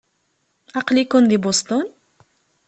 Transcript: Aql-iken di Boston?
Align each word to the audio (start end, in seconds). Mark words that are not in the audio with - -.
Aql-iken 0.79 1.23
di 1.29 1.37
Boston? 1.43 1.85